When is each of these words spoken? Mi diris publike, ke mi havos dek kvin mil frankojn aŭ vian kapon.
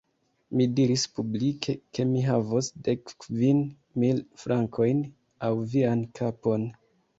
Mi 0.59 0.65
diris 0.77 1.03
publike, 1.17 1.75
ke 1.97 2.05
mi 2.13 2.23
havos 2.29 2.71
dek 2.89 3.13
kvin 3.25 3.61
mil 4.05 4.25
frankojn 4.47 5.07
aŭ 5.51 5.55
vian 5.77 6.05
kapon. 6.23 6.69